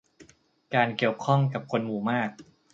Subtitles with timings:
[0.73, 2.29] การเกี่ยวข้องกับคนหมู่มาก